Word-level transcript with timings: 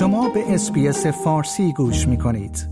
شما 0.00 0.28
به 0.28 0.54
اسپیس 0.54 1.06
فارسی 1.06 1.72
گوش 1.72 2.08
می 2.08 2.18
کنید. 2.18 2.68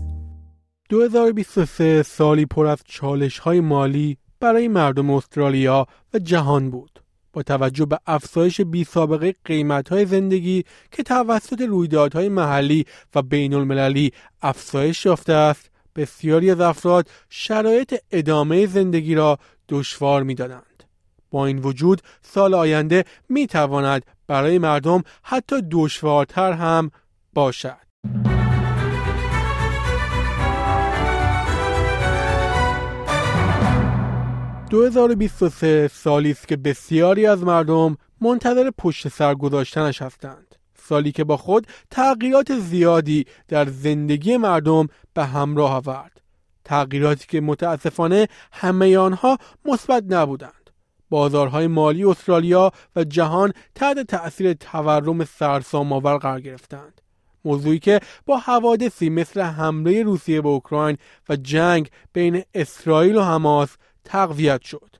2023 0.89 2.03
سالی 2.03 2.45
پر 2.45 2.65
از 2.65 2.79
چالش 2.85 3.39
های 3.39 3.59
مالی 3.59 4.17
برای 4.39 4.67
مردم 4.67 5.09
استرالیا 5.09 5.87
و 6.13 6.19
جهان 6.19 6.69
بود. 6.69 7.03
با 7.33 7.43
توجه 7.43 7.85
به 7.85 7.99
افزایش 8.07 8.61
بی 8.61 8.83
سابقه 8.83 9.35
قیمت 9.45 9.89
های 9.89 10.05
زندگی 10.05 10.63
که 10.91 11.03
توسط 11.03 11.61
رویدادهای 11.61 12.29
محلی 12.29 12.85
و 13.15 13.21
بین 13.21 13.53
المللی 13.53 14.11
افزایش 14.41 15.05
یافته 15.05 15.33
است، 15.33 15.69
بسیاری 15.95 16.51
از 16.51 16.59
افراد 16.59 17.09
شرایط 17.29 17.95
ادامه 18.11 18.65
زندگی 18.65 19.15
را 19.15 19.37
دشوار 19.69 20.23
می 20.23 20.35
دادند. 20.35 20.83
با 21.31 21.45
این 21.45 21.59
وجود 21.59 22.01
سال 22.21 22.53
آینده 22.53 23.05
می 23.29 23.47
تواند 23.47 24.05
برای 24.27 24.57
مردم 24.57 25.03
حتی 25.23 25.55
دشوارتر 25.71 26.51
هم 26.51 26.91
باشد. 27.39 27.77
(2023) 34.69 35.87
سالی 35.87 36.31
است 36.31 36.47
که 36.47 36.57
بسیاری 36.57 37.25
از 37.25 37.43
مردم 37.43 37.97
منتظر 38.21 38.71
پشت 38.77 39.07
سر 39.07 39.35
گذاشتنش 39.35 40.01
هستند. 40.01 40.55
سالی 40.75 41.11
که 41.11 41.23
با 41.23 41.37
خود 41.37 41.67
تغییرات 41.91 42.59
زیادی 42.59 43.25
در 43.47 43.65
زندگی 43.65 44.37
مردم 44.37 44.87
به 45.13 45.25
همراه 45.25 45.73
آورد. 45.73 46.21
تغییراتی 46.65 47.27
که 47.27 47.41
متاسفانه 47.41 48.27
همه 48.51 48.97
آنها 48.97 49.37
مثبت 49.65 50.03
نبودند. 50.07 50.69
بازارهای 51.09 51.67
مالی 51.67 52.03
استرالیا 52.03 52.71
و 52.95 53.03
جهان 53.03 53.53
تحت 53.75 53.99
تأثیر 53.99 54.53
تورم 54.53 55.25
سرسام‌آور 55.25 56.17
قرار 56.17 56.41
گرفتند. 56.41 56.98
موضوعی 57.45 57.79
که 57.79 57.99
با 58.25 58.37
حوادثی 58.37 59.09
مثل 59.09 59.41
حمله 59.41 60.03
روسیه 60.03 60.41
به 60.41 60.49
اوکراین 60.49 60.97
و 61.29 61.35
جنگ 61.35 61.89
بین 62.13 62.43
اسرائیل 62.53 63.15
و 63.15 63.23
حماس 63.23 63.75
تقویت 64.03 64.61
شد. 64.61 64.95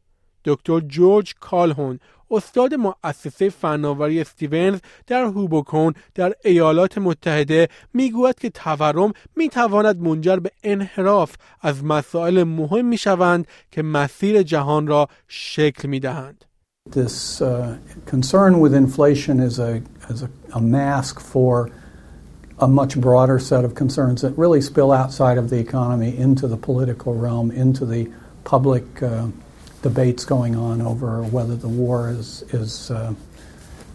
دکتر 0.45 0.79
جورج 0.79 1.33
کالهون 1.39 1.99
استاد 2.31 2.73
مؤسسه 2.73 3.49
فناوری 3.49 4.21
استیونز 4.21 4.79
در 5.07 5.23
هوبوکون 5.23 5.93
در 6.15 6.33
ایالات 6.45 6.97
متحده 6.97 7.67
می‌گوید 7.93 8.39
که 8.39 8.49
تورم 8.49 9.13
می‌تواند 9.35 10.01
منجر 10.01 10.35
به 10.35 10.51
انحراف 10.63 11.35
از 11.61 11.83
مسائل 11.83 12.43
مهم 12.43 12.85
می‌شوند 12.85 13.47
که 13.71 13.81
مسیر 13.81 14.43
جهان 14.43 14.87
را 14.87 15.07
شکل 15.27 15.87
می‌دهند. 15.87 16.45
This 16.89 17.41
uh, 17.41 17.77
concern 18.05 18.59
with 18.59 18.73
inflation 18.73 19.39
is 19.39 19.59
a, 19.59 19.81
is 20.09 20.23
a, 20.23 20.29
a 20.59 20.61
mask 20.61 21.19
for 21.19 21.69
a 22.59 22.67
much 22.67 22.99
broader 22.99 23.39
set 23.39 23.63
of 23.63 23.73
concerns 23.73 24.21
that 24.21 24.37
really 24.37 24.61
spill 24.61 24.91
outside 24.91 25.37
of 25.37 25.49
the 25.49 25.57
economy 25.57 26.17
into 26.17 26.47
the 26.47 26.57
political 26.57 27.15
realm, 27.15 27.51
into 27.51 27.85
the 27.85 28.11
public 28.43 29.01
uh, 29.01 29.27
debates 29.81 30.25
going 30.25 30.55
on 30.55 30.81
over 30.81 31.23
whether 31.23 31.55
the 31.55 31.69
war 31.69 32.09
is, 32.09 32.43
is 32.53 32.91
uh, 32.91 33.13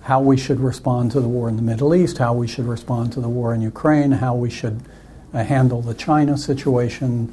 how 0.02 0.20
we 0.20 0.36
should 0.36 0.60
respond 0.60 1.10
to 1.10 1.20
the 1.20 1.28
war 1.28 1.48
in 1.48 1.56
the 1.56 1.62
Middle 1.62 1.94
East, 1.94 2.18
how 2.18 2.32
we 2.32 2.46
should 2.46 2.66
respond 2.66 3.12
to 3.12 3.20
the 3.20 3.28
war 3.28 3.54
in 3.54 3.60
Ukraine, 3.60 4.12
how 4.12 4.34
we 4.34 4.48
should 4.48 4.80
uh, 5.32 5.44
handle 5.44 5.82
the 5.82 5.94
China 5.94 6.38
situation 6.38 7.32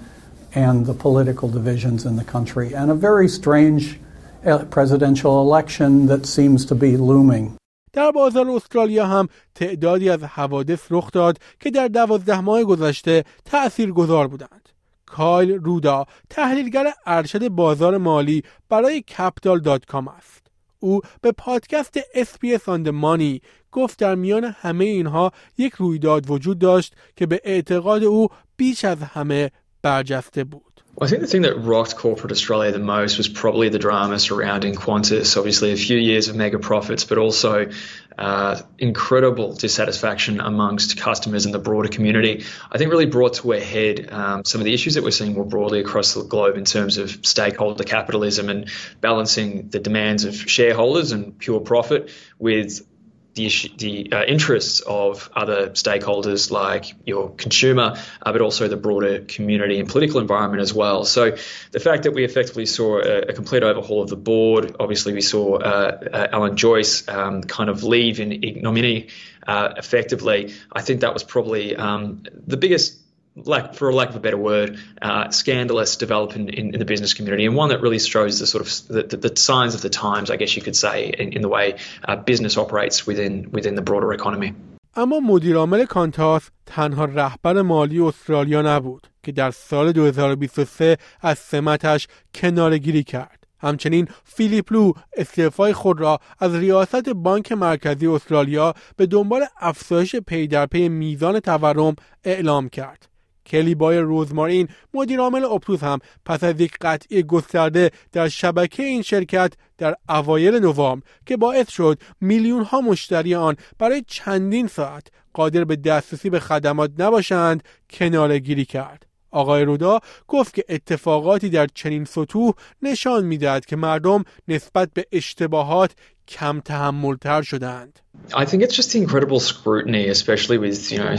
and 0.54 0.86
the 0.86 0.94
political 0.94 1.48
divisions 1.48 2.06
in 2.06 2.18
the 2.18 2.24
country, 2.26 2.74
and 2.74 2.92
a 2.92 2.96
very 2.96 3.30
strange 3.30 4.00
uh, 4.46 4.66
presidential 4.66 5.42
election 5.42 6.08
that 6.08 6.26
seems 6.26 6.66
to 6.66 6.76
be 6.76 6.98
looming. 6.98 7.58
در 7.94 8.12
بازار 8.12 8.50
استرالیا 8.50 9.08
هم 9.08 9.28
تعدادی 9.56 10.10
از 10.10 10.24
حوادث 10.24 10.88
رخ 10.90 11.12
داد 11.12 11.38
که 11.60 11.72
در 11.72 11.88
دوازده 11.88 12.40
ماه 12.40 12.64
گذشته 12.64 13.24
تأثیر 13.46 13.92
گذار 13.92 14.28
بودند. 14.28 14.70
کایل 15.06 15.52
رودا 15.52 16.06
تحلیلگر 16.30 16.94
ارشد 17.06 17.50
بازار 17.50 17.98
مالی 17.98 18.44
برای 18.70 19.02
Capital.com 19.02 20.08
است. 20.08 20.48
او 20.80 21.02
به 21.22 21.32
پادکست 21.32 22.00
SBS 22.14 22.70
On 22.70 22.90
the 22.90 23.09
Money 23.09 23.42
گفت 23.72 24.00
در 24.00 24.16
میان 24.16 24.44
همه 24.44 24.86
اینها 24.86 25.32
یک 25.58 25.74
رویداد 25.74 26.32
وجود 26.32 26.60
داشت 26.60 26.96
که 27.16 27.26
به 27.26 27.42
اعتقاد 27.44 28.04
او 28.04 28.28
بیش 28.58 28.86
از 28.86 29.02
همه 29.02 29.52
برجسته 29.82 30.44
بود. 30.44 30.81
I 31.00 31.08
think 31.08 31.22
the 31.22 31.28
thing 31.28 31.44
that 31.44 31.56
rocked 31.58 31.96
corporate 31.96 32.32
Australia 32.32 32.72
the 32.72 32.80
most 32.80 33.18
was 33.18 33.28
probably 33.28 33.70
the 33.70 33.80
drama 33.80 34.20
surrounding 34.20 34.76
Qantas. 34.76 35.38
Obviously, 35.38 35.72
a 35.72 35.78
few 35.78 35.98
years 35.98 36.28
of 36.28 36.36
mega 36.36 36.60
profits, 36.60 37.06
but 37.06 37.18
also 37.18 37.70
uh, 38.18 38.62
incredible 38.78 39.54
dissatisfaction 39.54 40.42
amongst 40.42 40.98
customers 40.98 41.46
and 41.46 41.54
the 41.54 41.60
broader 41.60 41.88
community. 41.88 42.44
I 42.72 42.78
think 42.78 42.92
really 42.92 43.06
brought 43.06 43.36
to 43.36 43.54
a 43.54 43.60
head 43.60 44.12
um, 44.12 44.44
some 44.44 44.60
of 44.60 44.66
the 44.66 44.74
issues 44.74 44.96
that 44.96 45.04
we're 45.04 45.12
seeing 45.12 45.34
more 45.34 45.46
broadly 45.46 45.80
across 45.80 46.14
the 46.14 46.24
globe 46.24 46.58
in 46.58 46.66
terms 46.66 46.98
of 46.98 47.26
stakeholder 47.26 47.86
capitalism 47.86 48.50
and 48.50 48.70
balancing 49.00 49.70
the 49.70 49.80
demands 49.80 50.26
of 50.26 50.36
shareholders 50.36 51.14
and 51.14 51.38
pure 51.40 51.62
profit 51.62 52.12
with 52.38 52.86
the, 53.34 53.50
the 53.78 54.12
uh, 54.12 54.24
interests 54.26 54.82
of 54.82 55.30
other 55.36 55.70
stakeholders 55.70 56.52
like 56.52 56.96
your 57.06 57.30
consumer, 57.32 57.96
uh, 58.22 58.32
but 58.32 58.42
also 58.42 58.68
the 58.68 58.78
broader 58.78 59.20
community 59.22 59.80
and 59.80 59.88
political 59.88 60.20
environment 60.20 60.62
as 60.62 60.74
well. 60.74 61.06
So 61.06 61.38
the 61.72 61.80
fact 61.80 62.04
that 62.04 62.12
we 62.12 62.26
effectively 62.26 62.66
saw 62.66 63.00
a, 63.00 63.22
a 63.22 63.34
complete 63.34 63.64
overhaul 63.64 64.02
of 64.02 64.10
the 64.10 64.18
board, 64.18 64.76
obviously 64.80 65.14
we 65.14 65.22
saw 65.22 65.56
uh, 65.58 66.00
uh 66.12 66.28
Alan 66.32 66.58
Joyce 66.58 67.08
um, 67.08 67.42
kind 67.42 67.70
of 67.70 67.84
leave 67.84 68.20
in 68.20 68.32
ignominy 68.44 69.08
uh, 69.48 69.74
effectively, 69.78 70.54
I 70.72 70.82
think 70.82 71.02
that 71.02 71.14
was 71.14 71.24
probably 71.24 71.76
um, 71.76 72.24
the 72.46 72.58
biggest 72.58 72.98
like 73.36 73.76
for 73.76 73.94
lack 73.94 74.10
of 74.10 74.16
a 74.16 74.20
better 74.20 74.38
word, 74.38 74.80
uh, 75.02 75.30
scandalous 75.30 75.96
development 75.96 76.50
in, 76.52 76.74
in, 76.74 76.80
the 76.80 76.86
business 76.86 77.14
community, 77.14 77.46
and 77.46 77.56
one 77.56 77.70
that 77.70 77.82
really 77.82 78.00
shows 78.00 78.40
the 78.40 78.48
sort 78.48 78.62
of 78.66 78.88
the, 78.88 79.04
the, 79.04 79.30
the 79.30 79.36
signs 79.36 79.74
of 79.76 79.82
the 79.82 79.90
times, 79.90 80.30
I 80.30 80.36
guess 80.36 80.56
you 80.56 80.62
could 80.62 80.76
say, 80.76 81.10
in, 81.18 81.34
in 81.34 81.42
the 81.42 81.50
way 81.50 81.76
uh, 82.08 82.16
business 82.18 82.58
operates 82.58 83.08
within 83.08 83.52
within 83.52 83.76
the 83.76 83.82
broader 83.82 84.14
economy. 84.14 84.54
اما 84.96 85.20
مدیرعامل 85.20 85.86
کانتاس 85.86 86.50
تنها 86.66 87.06
رهبر 87.06 87.62
مالی 87.62 88.00
استرالیا 88.00 88.62
نبود 88.62 89.08
که 89.24 89.32
در 89.32 89.52
سال 89.52 89.92
2023 89.92 90.98
از 91.22 91.40
سمتش 91.40 92.08
کناره‌گیری 92.34 93.04
کرد. 93.04 93.44
همچنین 93.60 94.08
فیلیپ 94.24 94.74
لو 94.74 94.94
استعفای 95.18 95.74
خود 95.74 96.00
را 96.00 96.20
از 96.40 96.56
ریاست 96.56 97.10
بانک 97.10 97.52
مرکزی 97.52 98.08
استرالیا 98.08 98.74
به 98.98 99.06
دنبال 99.06 99.46
افزایش 99.60 100.16
پی 100.16 100.48
در 100.48 100.66
پی 100.66 100.90
میزان 100.90 101.40
تورم 101.40 101.96
اعلام 102.24 102.70
کرد. 102.70 103.11
کلی 103.52 103.76
بای 103.76 103.98
روزمارین 103.98 104.68
مدیر 104.94 105.20
عامل 105.20 105.46
اپتوس 105.46 105.84
هم 105.84 106.00
پس 106.26 106.44
از 106.44 106.62
یک 106.62 106.78
قطعی 106.82 107.24
گسترده 107.24 107.92
در 108.12 108.28
شبکه 108.28 108.84
این 108.84 109.02
شرکت 109.02 109.54
در 109.78 109.96
اوایل 110.10 110.60
نوامبر 110.60 111.06
که 111.26 111.38
باعث 111.38 111.72
شد 111.72 112.00
میلیون 112.22 112.64
ها 112.64 112.82
مشتری 112.82 113.36
آن 113.36 113.56
برای 113.80 114.04
چندین 114.08 114.68
ساعت 114.68 115.08
قادر 115.34 115.64
به 115.64 115.76
دسترسی 115.76 116.30
به 116.30 116.40
خدمات 116.40 116.92
نباشند 116.98 117.64
کناره 117.90 118.40
گیری 118.40 118.66
کرد. 118.66 119.06
آقای 119.32 119.64
رودا 119.64 120.00
گفت 120.28 120.54
که 120.54 120.66
اتفاقاتی 120.70 121.50
در 121.50 121.68
چنین 121.74 122.06
سطوح 122.06 122.54
نشان 122.82 123.26
می‌دهد 123.26 123.66
که 123.66 123.76
مردم 123.76 124.24
نسبت 124.48 124.90
به 124.94 125.06
اشتباهات 125.12 125.92
کم 126.29 126.61
تحملتر 126.61 127.43
شدند. 127.43 128.01
I 128.35 128.45
think 128.45 128.63
it's 128.63 128.75
just 128.75 128.93
the 128.93 128.99
incredible 128.99 129.41
scrutiny, 129.41 130.09
especially 130.09 130.59
with, 130.59 130.91
you 130.91 130.99
know, 130.99 131.17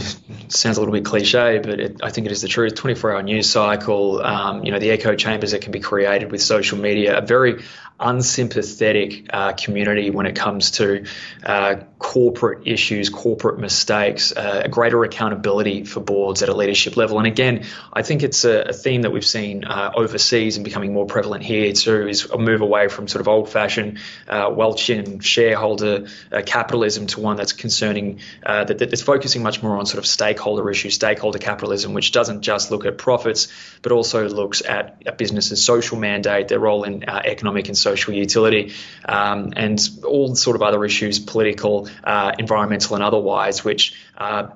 sounds 0.48 0.76
a 0.76 0.80
little 0.80 0.92
bit 0.92 1.04
cliche, 1.04 1.58
but 1.58 1.80
it, 1.80 2.00
I 2.02 2.10
think 2.10 2.26
it 2.26 2.32
is 2.32 2.42
the 2.42 2.48
truth. 2.48 2.74
24 2.74 3.12
hour 3.12 3.22
news 3.22 3.48
cycle, 3.48 4.20
um, 4.20 4.64
you 4.64 4.72
know, 4.72 4.78
the 4.78 4.90
echo 4.90 5.14
chambers 5.14 5.52
that 5.52 5.62
can 5.62 5.72
be 5.72 5.80
created 5.80 6.30
with 6.30 6.42
social 6.42 6.76
media, 6.76 7.16
a 7.16 7.24
very 7.24 7.62
unsympathetic 8.00 9.26
uh, 9.32 9.52
community 9.52 10.10
when 10.10 10.26
it 10.26 10.36
comes 10.36 10.72
to 10.72 11.04
uh, 11.44 11.76
corporate 11.98 12.66
issues, 12.66 13.10
corporate 13.10 13.58
mistakes, 13.58 14.32
uh, 14.36 14.68
greater 14.70 15.02
accountability 15.02 15.84
for 15.84 16.00
boards 16.00 16.42
at 16.42 16.48
a 16.48 16.54
leadership 16.54 16.96
level. 16.96 17.18
And 17.18 17.26
again, 17.26 17.64
I 17.92 18.02
think 18.02 18.22
it's 18.22 18.44
a, 18.44 18.66
a 18.68 18.72
theme 18.72 19.02
that 19.02 19.10
we've 19.10 19.26
seen 19.26 19.64
uh, 19.64 19.92
overseas 19.96 20.56
and 20.56 20.64
becoming 20.64 20.92
more 20.92 21.06
prevalent 21.06 21.42
here 21.42 21.72
too, 21.72 22.06
is 22.06 22.26
a 22.26 22.38
move 22.38 22.60
away 22.60 22.88
from 22.88 23.08
sort 23.08 23.20
of 23.20 23.28
old 23.28 23.48
fashioned 23.48 23.98
uh, 24.28 24.48
Welchian 24.93 25.21
shareholder 25.21 26.07
uh, 26.31 26.41
capitalism 26.45 27.07
to 27.07 27.19
one 27.19 27.37
that's 27.37 27.53
concerning, 27.53 28.19
uh, 28.45 28.63
that, 28.65 28.79
that's 28.79 29.01
focusing 29.01 29.43
much 29.43 29.61
more 29.61 29.77
on 29.77 29.85
sort 29.85 29.99
of 29.99 30.05
stakeholder 30.05 30.69
issues, 30.69 30.95
stakeholder 30.95 31.39
capitalism, 31.39 31.93
which 31.93 32.11
doesn't 32.11 32.41
just 32.41 32.71
look 32.71 32.85
at 32.85 32.97
profits, 32.97 33.47
but 33.81 33.91
also 33.91 34.27
looks 34.27 34.61
at 34.63 35.01
a 35.05 35.11
business's 35.11 35.63
social 35.63 35.97
mandate, 35.97 36.47
their 36.47 36.59
role 36.59 36.83
in 36.83 37.07
economic 37.09 37.67
and 37.67 37.77
social 37.77 38.13
utility, 38.13 38.73
um, 39.05 39.53
and 39.55 39.79
all 40.05 40.35
sort 40.35 40.55
of 40.55 40.61
other 40.61 40.83
issues, 40.85 41.19
political, 41.19 41.89
uh, 42.03 42.33
environmental, 42.37 42.95
and 42.95 43.03
otherwise, 43.03 43.63
which 43.63 43.95
uh, 44.17 44.47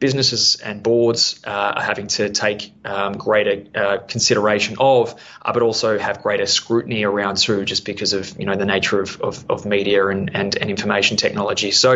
businesses 0.00 0.56
and 0.56 0.82
boards 0.82 1.40
uh, 1.46 1.50
are 1.76 1.82
having 1.82 2.06
to 2.06 2.28
take 2.30 2.72
um, 2.84 3.12
greater 3.14 3.64
uh, 3.74 3.98
consideration 3.98 4.76
of, 4.78 5.14
uh, 5.42 5.52
but 5.52 5.62
also 5.62 5.98
have 5.98 6.22
greater 6.22 6.46
scrutiny 6.46 7.04
around 7.04 7.36
too, 7.38 7.64
just 7.64 7.84
because 7.84 8.12
of 8.12 8.38
you 8.38 8.46
know 8.46 8.56
the 8.56 8.66
nature 8.66 9.00
of, 9.00 9.20
of, 9.20 9.44
of 9.48 9.64
media 9.64 10.06
and, 10.08 10.30
and, 10.34 10.56
and, 10.56 10.70
information 10.70 11.16
technology. 11.16 11.70
So 11.70 11.92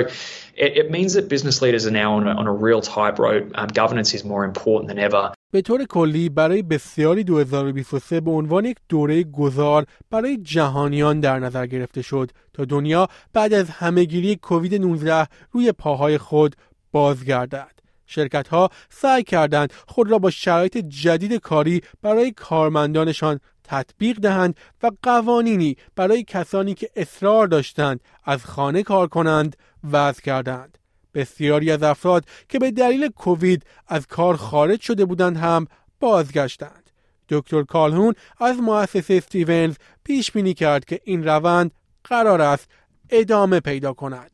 it, 0.56 0.70
it, 0.80 0.90
means 0.90 1.14
that 1.14 1.28
business 1.28 1.60
leaders 1.62 1.86
are 1.86 1.90
now 1.90 2.14
on 2.14 2.26
a, 2.26 2.30
on 2.30 2.46
a 2.46 2.52
real 2.52 2.80
tightrope. 2.80 3.50
Um, 3.54 3.68
governance 3.68 4.14
is 4.14 4.24
more 4.24 4.44
important 4.44 4.88
than 4.88 4.98
ever. 4.98 5.32
به 5.52 5.62
طور 5.62 5.84
کلی 5.84 6.28
برای 6.28 6.62
بسیاری 6.62 7.24
2023 7.24 8.20
به 8.20 8.30
عنوان 8.30 8.64
یک 8.64 8.76
دوره 8.88 9.22
گذار 9.24 9.86
برای 10.10 10.36
جهانیان 10.36 11.20
در 11.20 11.38
نظر 11.38 11.66
گرفته 11.66 12.02
شد 12.02 12.30
تا 12.52 12.64
دنیا 12.64 13.08
بعد 13.32 13.52
از 13.52 13.70
همهگیری 13.70 14.36
کووید 14.36 14.74
19 14.74 15.26
روی 15.52 15.72
پاهای 15.72 16.18
خود 16.18 16.56
بازگردد. 16.92 17.80
شرکت 18.07 18.47
ها 18.47 18.69
سعی 18.89 19.23
کردند 19.23 19.73
خود 19.87 20.11
را 20.11 20.19
با 20.19 20.29
شرایط 20.29 20.77
جدید 20.77 21.33
کاری 21.33 21.81
برای 22.01 22.31
کارمندانشان 22.31 23.39
تطبیق 23.63 24.19
دهند 24.19 24.55
و 24.83 24.91
قوانینی 25.01 25.77
برای 25.95 26.23
کسانی 26.23 26.73
که 26.73 26.89
اصرار 26.95 27.47
داشتند 27.47 27.99
از 28.23 28.45
خانه 28.45 28.83
کار 28.83 29.07
کنند 29.07 29.55
وضع 29.91 30.21
کردند. 30.21 30.77
بسیاری 31.13 31.71
از 31.71 31.83
افراد 31.83 32.25
که 32.49 32.59
به 32.59 32.71
دلیل 32.71 33.09
کووید 33.09 33.63
از 33.87 34.07
کار 34.07 34.35
خارج 34.35 34.81
شده 34.81 35.05
بودند 35.05 35.37
هم 35.37 35.67
بازگشتند. 35.99 36.89
دکتر 37.29 37.63
کالهون 37.63 38.13
از 38.39 38.57
مؤسسه 38.57 39.13
استیونز 39.13 39.75
پیش 40.03 40.31
بینی 40.31 40.53
کرد 40.53 40.85
که 40.85 40.99
این 41.03 41.23
روند 41.23 41.71
قرار 42.03 42.41
است 42.41 42.67
ادامه 43.09 43.59
پیدا 43.59 43.93
کند. 43.93 44.31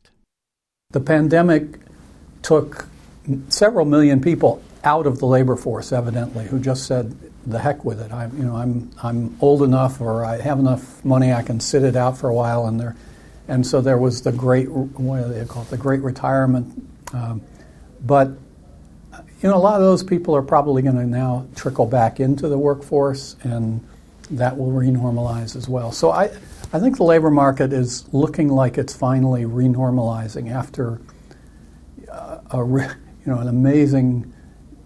The 0.94 1.00
pandemic 1.00 1.64
took 2.42 2.84
several 3.48 3.86
million 3.86 4.20
people 4.20 4.62
out 4.84 5.06
of 5.06 5.18
the 5.18 5.26
labor 5.26 5.56
force, 5.56 5.92
evidently, 5.92 6.44
who 6.44 6.58
just 6.58 6.86
said, 6.86 7.16
"The 7.46 7.58
heck 7.58 7.84
with 7.84 8.00
it! 8.00 8.12
I'm, 8.12 8.36
you 8.36 8.44
know, 8.44 8.56
I'm, 8.56 8.90
I'm 9.02 9.36
old 9.40 9.62
enough, 9.62 10.00
or 10.00 10.24
I 10.24 10.40
have 10.40 10.58
enough 10.58 11.04
money, 11.04 11.32
I 11.32 11.42
can 11.42 11.60
sit 11.60 11.82
it 11.82 11.96
out 11.96 12.18
for 12.18 12.28
a 12.28 12.34
while." 12.34 12.66
And 12.66 12.80
there, 12.80 12.96
and 13.48 13.66
so 13.66 13.80
there 13.80 13.98
was 13.98 14.22
the 14.22 14.32
great, 14.32 14.70
what 14.70 15.22
do 15.22 15.32
they 15.32 15.44
call 15.44 15.62
it, 15.62 15.70
the 15.70 15.76
great 15.76 16.00
retirement. 16.00 16.88
Um, 17.12 17.42
but 18.04 18.28
you 19.42 19.48
know, 19.48 19.56
a 19.56 19.58
lot 19.58 19.74
of 19.74 19.82
those 19.82 20.04
people 20.04 20.36
are 20.36 20.42
probably 20.42 20.82
going 20.82 20.96
to 20.96 21.06
now 21.06 21.46
trickle 21.56 21.86
back 21.86 22.20
into 22.20 22.48
the 22.48 22.58
workforce, 22.58 23.36
and 23.42 23.84
that 24.30 24.56
will 24.56 24.70
renormalize 24.70 25.56
as 25.56 25.68
well. 25.68 25.90
So 25.90 26.10
I, 26.10 26.24
I 26.72 26.78
think 26.78 26.96
the 26.96 27.02
labor 27.02 27.30
market 27.30 27.72
is 27.72 28.06
looking 28.14 28.48
like 28.48 28.78
it's 28.78 28.94
finally 28.94 29.44
renormalizing 29.44 30.50
after 30.50 31.00
uh, 32.10 32.38
a, 32.52 32.96
you 33.24 33.32
know, 33.32 33.40
an 33.40 33.48
amazing, 33.48 34.32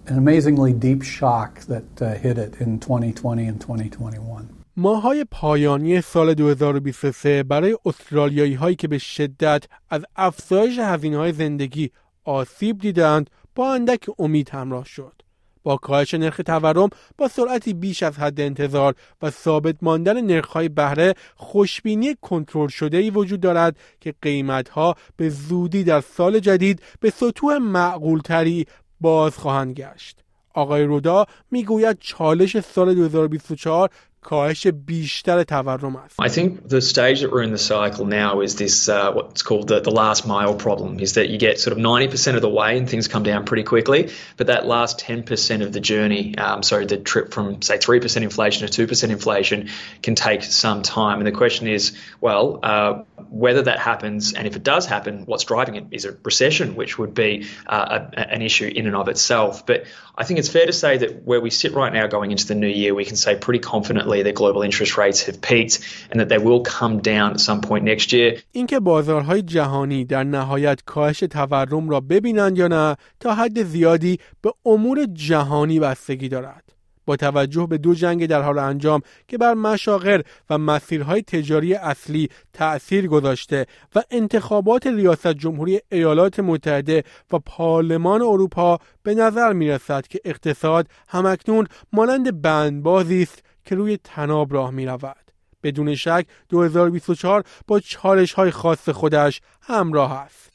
an 0.06 0.18
amazingly 0.18 0.72
deep 0.72 1.02
shock 1.02 1.60
that 1.72 2.02
uh, 2.02 2.14
hit 2.14 2.36
it 2.38 2.60
in 2.60 2.78
2020 2.78 3.48
and 3.48 3.58
2021. 3.58 4.48
ماهای 4.78 5.24
پایانی 5.30 6.00
سال 6.00 6.34
2023 6.34 7.42
برای 7.42 7.78
استرالیایی 7.84 8.54
هایی 8.54 8.76
که 8.76 8.88
به 8.88 8.98
شدت 8.98 9.64
از 9.90 10.04
افزایش 10.16 10.78
هزینه 10.78 11.16
های 11.16 11.32
زندگی 11.32 11.90
آسیب 12.24 12.78
دیدند 12.78 13.30
با 13.54 13.74
اندک 13.74 14.06
امید 14.18 14.50
همراه 14.50 14.84
شد. 14.84 15.22
با 15.66 15.76
کاهش 15.76 16.14
نرخ 16.14 16.40
تورم 16.46 16.88
با 17.18 17.28
سرعتی 17.28 17.74
بیش 17.74 18.02
از 18.02 18.18
حد 18.18 18.40
انتظار 18.40 18.94
و 19.22 19.30
ثابت 19.30 19.76
ماندن 19.82 20.20
نرخ‌های 20.20 20.68
بهره 20.68 21.14
خوشبینی 21.36 22.16
کنترل 22.20 22.68
شده 22.68 22.96
ای 22.96 23.10
وجود 23.10 23.40
دارد 23.40 23.76
که 24.00 24.14
قیمتها 24.22 24.94
به 25.16 25.28
زودی 25.28 25.84
در 25.84 26.00
سال 26.00 26.38
جدید 26.38 26.82
به 27.00 27.10
سطوح 27.10 27.56
معقولتری 27.56 28.66
باز 29.00 29.36
خواهند 29.36 29.74
گشت. 29.74 30.24
آقای 30.54 30.84
رودا 30.84 31.26
می‌گوید 31.50 31.98
چالش 32.00 32.60
سال 32.60 32.94
2024 32.94 33.90
کاهش 34.25 34.67
بیشتر 34.67 35.43
تورم 35.43 35.95
است. 35.95 36.21
I 36.21 36.29
think 36.29 36.69
the 36.69 36.81
stage 36.81 37.21
that 37.21 37.31
we're 37.31 37.41
in 37.41 37.51
the 37.51 37.57
cycle 37.57 38.05
now 38.05 38.41
is 38.41 38.55
this 38.55 38.87
uh, 38.87 39.11
what's 39.13 39.41
called 39.41 39.67
the, 39.67 39.79
the 39.79 39.89
last 39.89 40.27
mile 40.27 40.53
problem 40.53 40.99
is 40.99 41.13
that 41.13 41.29
you 41.29 41.39
get 41.39 41.59
sort 41.59 41.75
of 41.75 41.83
90% 41.83 42.35
of 42.35 42.41
the 42.41 42.49
way 42.49 42.77
and 42.77 42.87
things 42.87 43.07
come 43.07 43.23
down 43.23 43.45
pretty 43.45 43.63
quickly 43.63 44.11
but 44.37 44.47
that 44.47 44.67
last 44.67 44.99
10% 44.99 45.63
of 45.65 45.73
the 45.73 45.79
journey 45.79 46.37
um, 46.37 46.61
so 46.61 46.85
the 46.85 46.97
trip 46.97 47.33
from 47.33 47.61
say 47.63 47.77
3% 47.77 48.21
inflation 48.21 48.67
to 48.67 48.87
2% 48.87 49.09
inflation 49.09 49.69
can 50.03 50.13
take 50.13 50.43
some 50.43 50.83
time 50.83 51.17
and 51.19 51.25
the 51.25 51.37
question 51.43 51.67
is 51.67 51.97
well 52.19 52.59
uh, 52.61 53.01
whether 53.29 53.63
that 53.63 53.79
happens 53.79 54.33
and 54.33 54.45
if 54.45 54.55
it 54.55 54.63
does 54.63 54.85
happen 54.85 55.25
what's 55.25 55.45
driving 55.45 55.75
it 55.75 55.85
is 55.91 56.05
a 56.05 56.15
recession 56.23 56.75
which 56.75 56.99
would 56.99 57.15
be 57.15 57.47
uh, 57.65 57.99
a, 58.13 58.19
an 58.35 58.41
issue 58.43 58.71
in 58.79 58.85
and 58.85 58.95
of 58.95 59.07
itself 59.07 59.65
but 59.65 59.85
I 60.15 60.23
think 60.23 60.39
it's 60.39 60.49
fair 60.49 60.65
to 60.65 60.73
say 60.73 60.97
that 60.97 61.23
where 61.23 61.41
we 61.41 61.49
sit 61.49 61.73
right 61.73 61.91
now 61.91 62.05
going 62.05 62.31
into 62.31 62.45
the 62.45 62.55
new 62.55 62.67
year 62.67 62.93
we 62.93 63.05
can 63.05 63.15
say 63.15 63.35
pretty 63.35 63.59
confidently 63.59 64.14
that 64.22 64.34
global 64.34 64.62
interest 64.62 64.96
rates 64.98 65.20
have 65.26 65.40
peaked 65.40 65.76
and 66.10 66.20
that 66.20 66.28
they 66.28 66.38
will 66.38 66.62
come 66.78 66.94
down 67.00 67.32
at 67.32 67.40
some 67.40 67.60
point 67.60 67.84
next 67.84 68.12
year. 68.12 68.42
اینکه 68.52 68.80
بازارهای 68.80 69.42
جهانی 69.42 70.04
در 70.04 70.24
نهایت 70.24 70.82
کاهش 70.86 71.18
تورم 71.18 71.90
را 71.90 72.00
ببینند 72.00 72.58
یا 72.58 72.68
نه 72.68 72.96
تا 73.20 73.34
حد 73.34 73.62
زیادی 73.62 74.18
به 74.42 74.52
امور 74.66 75.06
جهانی 75.14 75.80
بستگی 75.80 76.28
دارد. 76.28 76.66
با 77.06 77.16
توجه 77.16 77.66
به 77.66 77.78
دو 77.78 77.94
جنگ 77.94 78.26
در 78.26 78.42
حال 78.42 78.58
انجام 78.58 79.00
که 79.28 79.38
بر 79.38 79.54
مشاغل 79.54 80.22
و 80.50 80.58
مسیرهای 80.58 81.22
تجاری 81.22 81.74
اصلی 81.74 82.28
تأثیر 82.52 83.06
گذاشته 83.06 83.66
و 83.94 84.02
انتخابات 84.10 84.86
ریاست 84.86 85.32
جمهوری 85.32 85.80
ایالات 85.92 86.40
متحده 86.40 87.04
و 87.32 87.38
پارلمان 87.38 88.22
اروپا 88.22 88.78
به 89.02 89.14
نظر 89.14 89.52
می 89.52 89.68
رسد 89.68 90.06
که 90.06 90.20
اقتصاد 90.24 90.88
همکنون 91.08 91.66
مانند 91.92 92.42
بندبازی 92.42 93.22
است 93.22 93.42
که 93.66 93.74
روی 93.74 93.96
طناب 94.04 94.54
راه 94.54 94.70
می 94.70 94.86
رود. 94.86 95.30
بدون 95.62 95.94
شک 95.94 96.26
2024 96.48 97.44
با 97.66 97.80
چالش 97.80 98.32
های 98.32 98.50
خاص 98.50 98.88
خودش 98.88 99.40
همراه 99.62 100.12
است. 100.12 100.52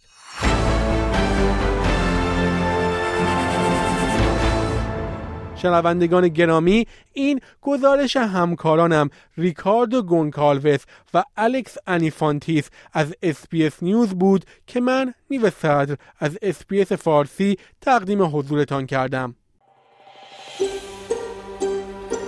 شنوندگان 5.55 6.27
گرامی 6.27 6.87
این 7.13 7.39
گزارش 7.61 8.17
همکارانم 8.17 9.09
ریکاردو 9.37 10.01
گونکالوس 10.01 10.83
و 11.13 11.23
الکس 11.37 11.77
انیفانتیس 11.87 12.69
از 12.93 13.15
SBS 13.21 13.83
News 13.83 14.09
بود 14.09 14.45
که 14.67 14.81
من 14.81 15.13
نیو 15.29 15.49
صدر 15.49 15.95
از 16.19 16.37
SBS 16.41 16.91
فارسی 16.91 17.57
تقدیم 17.81 18.23
حضورتان 18.23 18.85
کردم 18.85 19.35